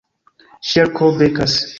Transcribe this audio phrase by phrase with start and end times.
[0.69, 1.59] Ŝerko Bekas